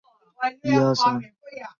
[0.63, 1.63] 建德四年灭北齐。